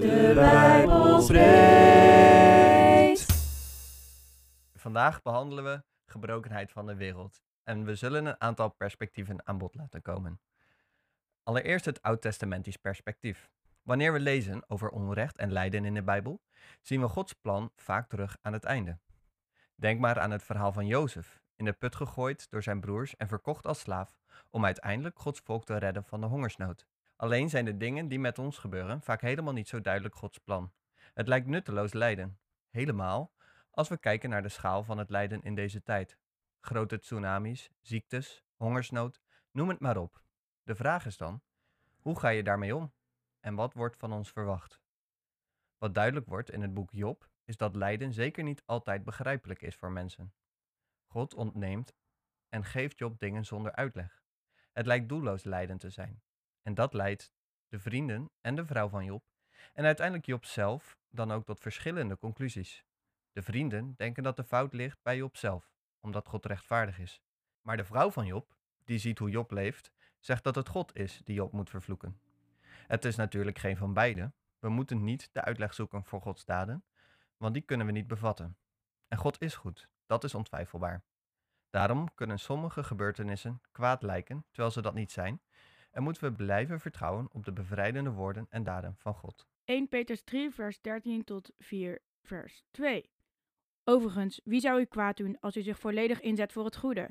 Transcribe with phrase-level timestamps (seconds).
[0.00, 1.56] De Bijbel spreekt.
[4.74, 7.42] Vandaag behandelen we gebrokenheid van de wereld.
[7.64, 10.40] En we zullen een aantal perspectieven aan bod laten komen.
[11.42, 13.50] Allereerst het oud-testamentisch perspectief.
[13.82, 16.40] Wanneer we lezen over onrecht en lijden in de Bijbel,
[16.80, 18.98] zien we Gods plan vaak terug aan het einde.
[19.74, 23.28] Denk maar aan het verhaal van Jozef, in de put gegooid door zijn broers en
[23.28, 24.18] verkocht als slaaf,
[24.50, 26.86] om uiteindelijk Gods volk te redden van de hongersnood.
[27.16, 30.72] Alleen zijn de dingen die met ons gebeuren vaak helemaal niet zo duidelijk Gods plan.
[31.14, 32.38] Het lijkt nutteloos lijden.
[32.70, 33.34] Helemaal
[33.70, 36.18] als we kijken naar de schaal van het lijden in deze tijd.
[36.60, 40.22] Grote tsunamis, ziektes, hongersnood, noem het maar op.
[40.62, 41.42] De vraag is dan:
[42.00, 42.92] hoe ga je daarmee om?
[43.40, 44.80] En wat wordt van ons verwacht?
[45.78, 49.76] Wat duidelijk wordt in het boek Job is dat lijden zeker niet altijd begrijpelijk is
[49.76, 50.34] voor mensen.
[51.06, 51.94] God ontneemt
[52.48, 54.22] en geeft Job dingen zonder uitleg.
[54.72, 56.22] Het lijkt doelloos lijden te zijn.
[56.66, 57.32] En dat leidt
[57.68, 59.24] de vrienden en de vrouw van Job
[59.74, 62.84] en uiteindelijk Job zelf dan ook tot verschillende conclusies.
[63.32, 67.20] De vrienden denken dat de fout ligt bij Job zelf, omdat God rechtvaardig is.
[67.62, 71.20] Maar de vrouw van Job, die ziet hoe Job leeft, zegt dat het God is
[71.24, 72.20] die Job moet vervloeken.
[72.86, 74.32] Het is natuurlijk geen van beide.
[74.58, 76.84] We moeten niet de uitleg zoeken voor Gods daden,
[77.36, 78.56] want die kunnen we niet bevatten.
[79.08, 81.02] En God is goed, dat is ontwijfelbaar.
[81.70, 85.40] Daarom kunnen sommige gebeurtenissen kwaad lijken, terwijl ze dat niet zijn,
[85.96, 89.46] en moeten we blijven vertrouwen op de bevrijdende woorden en daden van God.
[89.64, 93.10] 1 Petrus 3, vers 13 tot 4, vers 2.
[93.84, 97.10] Overigens, wie zou u kwaad doen als u zich volledig inzet voor het goede?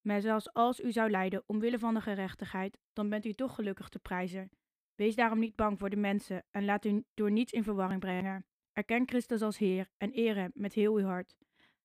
[0.00, 3.88] Maar zelfs als u zou lijden omwille van de gerechtigheid, dan bent u toch gelukkig
[3.88, 4.50] te prijzen.
[4.94, 8.46] Wees daarom niet bang voor de mensen en laat u door niets in verwarring brengen.
[8.72, 11.36] Erken Christus als Heer en eer hem met heel uw hart.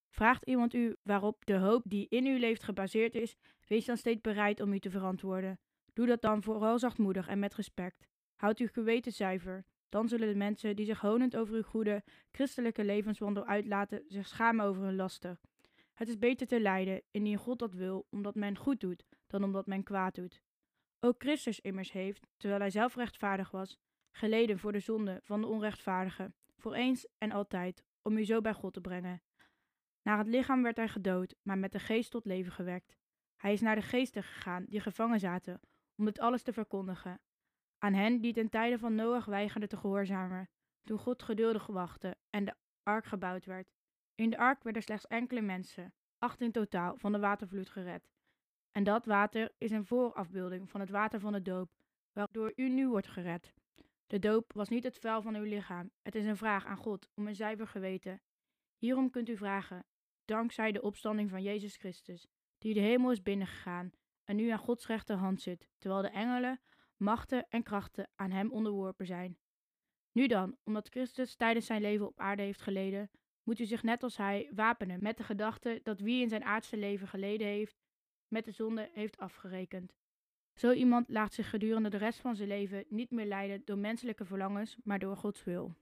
[0.09, 3.35] Vraagt iemand u waarop de hoop die in u leeft gebaseerd is,
[3.67, 5.59] wees dan steeds bereid om u te verantwoorden.
[5.93, 8.07] Doe dat dan vooral zachtmoedig en met respect.
[8.35, 9.65] Houd uw geweten zuiver.
[9.89, 14.65] Dan zullen de mensen die zich honend over uw goede, christelijke levenswandel uitlaten, zich schamen
[14.65, 15.39] over hun lasten.
[15.93, 19.65] Het is beter te lijden, indien God dat wil, omdat men goed doet, dan omdat
[19.65, 20.41] men kwaad doet.
[20.99, 23.79] Ook Christus immers heeft, terwijl hij zelf rechtvaardig was,
[24.11, 28.53] geleden voor de zonde van de onrechtvaardige, voor eens en altijd, om u zo bij
[28.53, 29.21] God te brengen.
[30.01, 32.97] Naar het lichaam werd hij gedood, maar met de geest tot leven gewekt.
[33.35, 35.59] Hij is naar de geesten gegaan die gevangen zaten,
[36.01, 37.19] om dit alles te verkondigen.
[37.77, 40.49] Aan hen die ten tijde van Noach weigerden te gehoorzamen,
[40.83, 42.53] toen God geduldig wachtte en de
[42.83, 43.73] ark gebouwd werd.
[44.15, 48.09] In de ark werden slechts enkele mensen, acht in totaal, van de watervloed gered.
[48.71, 51.71] En dat water is een voorafbeelding van het water van de doop,
[52.13, 53.53] waardoor u nu wordt gered.
[54.07, 57.09] De doop was niet het vuil van uw lichaam, het is een vraag aan God
[57.13, 58.21] om een zuiver geweten.
[58.77, 59.85] Hierom kunt u vragen,
[60.25, 63.91] dankzij de opstanding van Jezus Christus, die de hemel is binnengegaan
[64.25, 66.59] en nu aan Gods rechterhand zit, terwijl de engelen,
[66.97, 69.37] machten en krachten aan hem onderworpen zijn.
[70.11, 73.09] Nu dan, omdat Christus tijdens zijn leven op aarde heeft geleden,
[73.43, 76.77] moet u zich net als hij wapenen met de gedachte dat wie in zijn aardse
[76.77, 77.81] leven geleden heeft,
[78.27, 79.93] met de zonde heeft afgerekend.
[80.53, 84.25] Zo iemand laat zich gedurende de rest van zijn leven niet meer leiden door menselijke
[84.25, 85.75] verlangens, maar door Gods wil.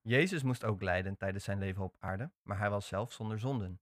[0.00, 3.80] Jezus moest ook lijden tijdens zijn leven op aarde, maar hij was zelf zonder zonden.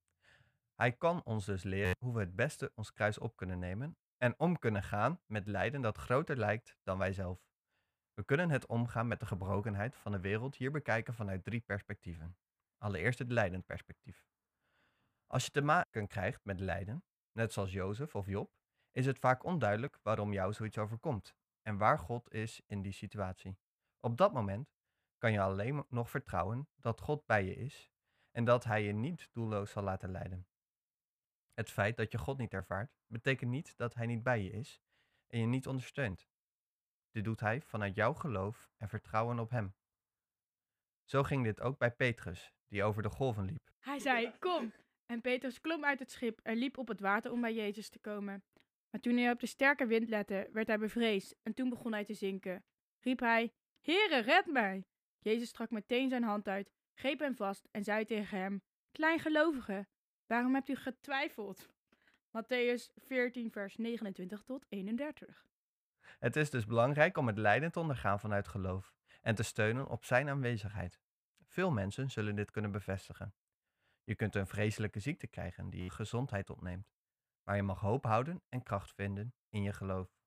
[0.81, 4.39] Hij kan ons dus leren hoe we het beste ons kruis op kunnen nemen en
[4.39, 7.41] om kunnen gaan met lijden dat groter lijkt dan wij zelf.
[8.15, 12.37] We kunnen het omgaan met de gebrokenheid van de wereld hier bekijken vanuit drie perspectieven.
[12.79, 14.27] Allereerst het lijdend perspectief.
[15.27, 18.53] Als je te maken krijgt met lijden, net zoals Jozef of Job,
[18.91, 23.59] is het vaak onduidelijk waarom jou zoiets overkomt en waar God is in die situatie.
[24.01, 24.69] Op dat moment
[25.19, 27.91] kan je alleen nog vertrouwen dat God bij je is
[28.31, 30.50] en dat Hij je niet doelloos zal laten lijden.
[31.61, 34.81] Het feit dat je God niet ervaart, betekent niet dat Hij niet bij je is
[35.27, 36.29] en je niet ondersteunt.
[37.11, 39.75] Dit doet Hij vanuit jouw geloof en vertrouwen op Hem.
[41.05, 43.71] Zo ging dit ook bij Petrus, die over de golven liep.
[43.79, 44.73] Hij zei: Kom!
[45.07, 47.99] En Petrus klom uit het schip en liep op het water om bij Jezus te
[47.99, 48.45] komen.
[48.91, 52.05] Maar toen hij op de sterke wind lette, werd hij bevreesd en toen begon hij
[52.05, 52.65] te zinken.
[53.01, 54.85] Riep hij: Heere, red mij!
[55.19, 59.87] Jezus strak meteen zijn hand uit, greep hem vast en zei tegen hem: Kleingelovige,
[60.31, 61.69] waarom hebt u getwijfeld?
[62.29, 65.47] Matthäus 14, vers 29 tot 31.
[66.19, 70.05] Het is dus belangrijk om het lijden te ondergaan vanuit geloof en te steunen op
[70.05, 71.01] Zijn aanwezigheid.
[71.47, 73.35] Veel mensen zullen dit kunnen bevestigen.
[74.05, 76.93] Je kunt een vreselijke ziekte krijgen die je gezondheid ontneemt,
[77.43, 80.19] maar je mag hoop houden en kracht vinden in je geloof.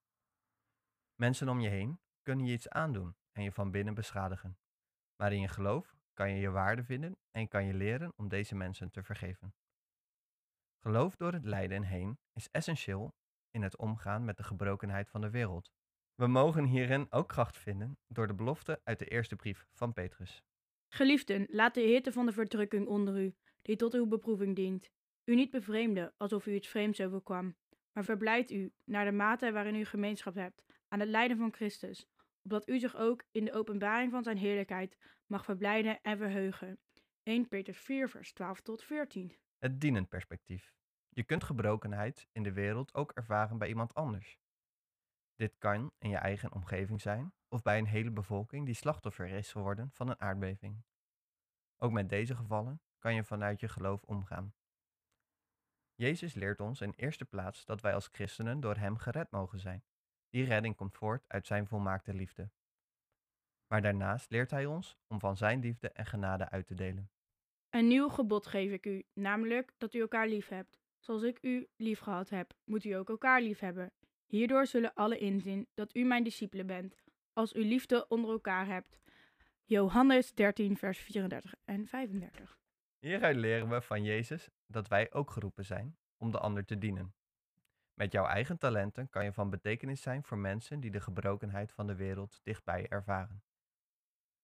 [1.15, 4.57] Mensen om je heen kunnen je iets aandoen en je van binnen beschadigen.
[5.15, 8.55] Maar in je geloof kan je je waarde vinden en kan je leren om deze
[8.55, 9.53] mensen te vergeven.
[10.85, 13.13] Geloof door het lijden heen is essentieel
[13.51, 15.71] in het omgaan met de gebrokenheid van de wereld.
[16.15, 20.43] We mogen hierin ook kracht vinden door de belofte uit de eerste brief van Petrus.
[20.93, 24.89] Geliefden, laat de hitte van de verdrukking onder u, die tot uw beproeving dient,
[25.25, 27.55] u niet bevreemden alsof u iets vreemds overkwam,
[27.91, 32.05] maar verblijd u, naar de mate waarin u gemeenschap hebt, aan het lijden van Christus,
[32.41, 36.79] opdat u zich ook in de openbaring van zijn heerlijkheid mag verblijden en verheugen.
[37.23, 40.73] 1 Petrus 4 vers 12 tot 14 Het dienend perspectief.
[41.09, 44.39] Je kunt gebrokenheid in de wereld ook ervaren bij iemand anders.
[45.35, 49.51] Dit kan in je eigen omgeving zijn of bij een hele bevolking die slachtoffer is
[49.51, 50.83] geworden van een aardbeving.
[51.77, 54.53] Ook met deze gevallen kan je vanuit je geloof omgaan.
[55.95, 59.83] Jezus leert ons in eerste plaats dat wij als christenen door Hem gered mogen zijn.
[60.29, 62.51] Die redding komt voort uit Zijn volmaakte liefde.
[63.67, 67.11] Maar daarnaast leert Hij ons om van Zijn liefde en genade uit te delen.
[67.73, 70.79] Een nieuw gebod geef ik u, namelijk dat u elkaar lief hebt.
[70.99, 73.91] Zoals ik u lief gehad heb, moet u ook elkaar lief hebben.
[74.25, 76.95] Hierdoor zullen alle inzien dat u mijn discipelen bent,
[77.33, 78.99] als u liefde onder elkaar hebt.
[79.63, 82.57] Johannes 13, vers 34 en 35.
[82.99, 87.13] Hieruit leren we van Jezus dat wij ook geroepen zijn om de ander te dienen.
[87.93, 91.87] Met jouw eigen talenten kan je van betekenis zijn voor mensen die de gebrokenheid van
[91.87, 93.43] de wereld dichtbij ervaren.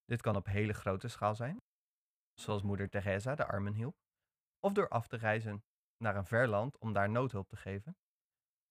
[0.06, 1.62] Dit kan op hele grote schaal zijn,
[2.40, 3.98] zoals moeder Teresa de armen hielp,
[4.60, 5.64] of door af te reizen
[5.98, 7.98] naar een ver land om daar noodhulp te geven.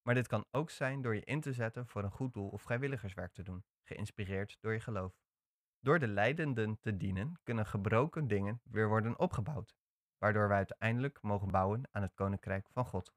[0.03, 2.63] Maar dit kan ook zijn door je in te zetten voor een goed doel of
[2.63, 5.21] vrijwilligerswerk te doen, geïnspireerd door je geloof.
[5.81, 9.77] Door de lijdenden te dienen kunnen gebroken dingen weer worden opgebouwd,
[10.19, 13.13] waardoor we uiteindelijk mogen bouwen aan het koninkrijk van God.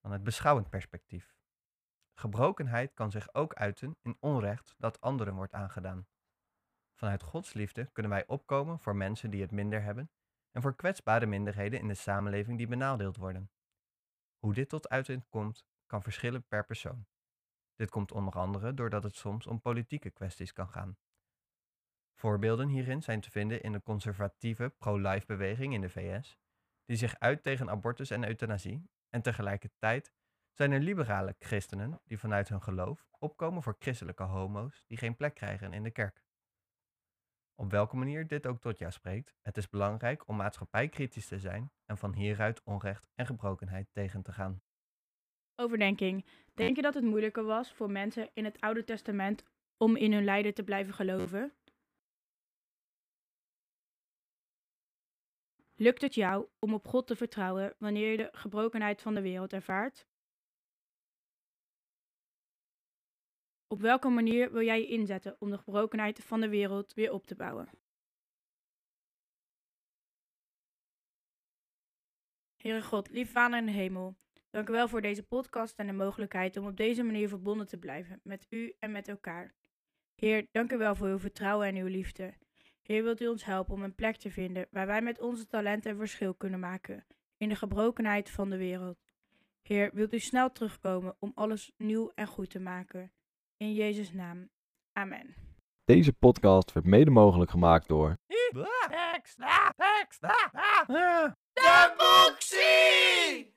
[0.00, 1.34] Van het beschouwend perspectief.
[2.14, 6.06] Gebrokenheid kan zich ook uiten in onrecht dat anderen wordt aangedaan.
[7.00, 10.10] Vanuit Gods liefde kunnen wij opkomen voor mensen die het minder hebben
[10.50, 13.50] en voor kwetsbare minderheden in de samenleving die benadeeld worden.
[14.38, 17.06] Hoe dit tot uiting komt, kan verschillen per persoon.
[17.74, 20.96] Dit komt onder andere doordat het soms om politieke kwesties kan gaan.
[22.14, 26.38] Voorbeelden hierin zijn te vinden in de conservatieve pro-life beweging in de VS,
[26.84, 30.12] die zich uit tegen abortus en euthanasie, en tegelijkertijd
[30.52, 35.34] zijn er liberale christenen die vanuit hun geloof opkomen voor christelijke homo's die geen plek
[35.34, 36.28] krijgen in de kerk.
[37.60, 41.72] Op welke manier dit ook tot jou spreekt, het is belangrijk om maatschappijkritisch te zijn
[41.86, 44.62] en van hieruit onrecht en gebrokenheid tegen te gaan.
[45.54, 46.26] Overdenking.
[46.54, 49.44] Denk je dat het moeilijker was voor mensen in het Oude Testament
[49.76, 51.52] om in hun lijden te blijven geloven?
[55.74, 59.52] Lukt het jou om op God te vertrouwen wanneer je de gebrokenheid van de wereld
[59.52, 60.09] ervaart?
[63.72, 67.26] Op welke manier wil jij je inzetten om de gebrokenheid van de wereld weer op
[67.26, 67.68] te bouwen?
[72.56, 74.16] Heere God, lief Vader in de hemel,
[74.50, 77.78] dank u wel voor deze podcast en de mogelijkheid om op deze manier verbonden te
[77.78, 79.54] blijven met u en met elkaar.
[80.14, 82.34] Heer, dank u wel voor uw vertrouwen en uw liefde.
[82.82, 85.96] Heer, wilt u ons helpen om een plek te vinden waar wij met onze talenten
[85.96, 87.06] verschil kunnen maken
[87.36, 88.98] in de gebrokenheid van de wereld.
[89.62, 93.12] Heer, wilt u snel terugkomen om alles nieuw en goed te maken.
[93.60, 94.48] In Jezus' naam.
[94.92, 95.34] Amen.
[95.84, 98.14] Deze podcast werd mede mogelijk gemaakt door
[99.12, 100.50] Extra, extra,
[101.52, 103.48] De Boxie!